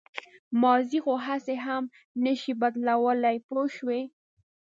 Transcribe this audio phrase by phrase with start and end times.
[0.63, 1.83] ماضي خو هسې هم
[2.23, 4.01] نه شئ بدلولی پوه شوې!.